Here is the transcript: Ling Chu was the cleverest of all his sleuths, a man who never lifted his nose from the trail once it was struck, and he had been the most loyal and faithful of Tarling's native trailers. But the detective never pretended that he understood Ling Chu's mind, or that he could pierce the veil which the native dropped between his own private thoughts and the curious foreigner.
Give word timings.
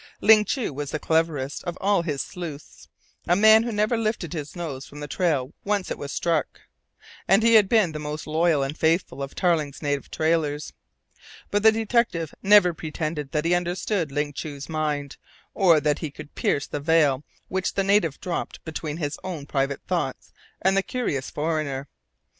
Ling 0.19 0.45
Chu 0.45 0.73
was 0.73 0.89
the 0.89 0.97
cleverest 0.97 1.63
of 1.65 1.77
all 1.79 2.01
his 2.01 2.23
sleuths, 2.23 2.87
a 3.27 3.35
man 3.35 3.61
who 3.61 3.71
never 3.71 3.95
lifted 3.99 4.33
his 4.33 4.55
nose 4.55 4.83
from 4.87 4.99
the 4.99 5.07
trail 5.07 5.53
once 5.63 5.91
it 5.91 5.97
was 5.99 6.11
struck, 6.11 6.61
and 7.27 7.43
he 7.43 7.53
had 7.53 7.69
been 7.69 7.91
the 7.91 7.99
most 7.99 8.25
loyal 8.25 8.63
and 8.63 8.75
faithful 8.75 9.21
of 9.21 9.35
Tarling's 9.35 9.79
native 9.79 10.09
trailers. 10.09 10.73
But 11.51 11.61
the 11.61 11.71
detective 11.71 12.33
never 12.41 12.73
pretended 12.73 13.29
that 13.31 13.45
he 13.45 13.53
understood 13.53 14.11
Ling 14.11 14.33
Chu's 14.33 14.67
mind, 14.67 15.17
or 15.53 15.79
that 15.79 15.99
he 15.99 16.09
could 16.09 16.33
pierce 16.33 16.65
the 16.65 16.79
veil 16.79 17.23
which 17.47 17.75
the 17.75 17.83
native 17.83 18.19
dropped 18.19 18.65
between 18.65 18.97
his 18.97 19.19
own 19.23 19.45
private 19.45 19.83
thoughts 19.85 20.33
and 20.63 20.75
the 20.75 20.81
curious 20.81 21.29
foreigner. 21.29 21.87